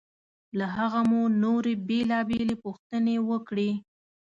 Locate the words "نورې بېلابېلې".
1.43-2.55